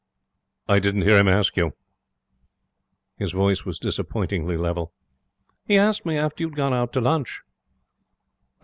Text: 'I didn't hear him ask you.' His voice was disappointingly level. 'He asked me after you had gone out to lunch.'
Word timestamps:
'I 0.67 0.79
didn't 0.79 1.03
hear 1.03 1.19
him 1.19 1.27
ask 1.27 1.55
you.' 1.55 1.73
His 3.19 3.33
voice 3.33 3.65
was 3.65 3.77
disappointingly 3.77 4.57
level. 4.57 4.91
'He 5.67 5.77
asked 5.77 6.07
me 6.07 6.17
after 6.17 6.41
you 6.41 6.47
had 6.49 6.55
gone 6.57 6.73
out 6.73 6.91
to 6.93 7.01
lunch.' 7.01 7.43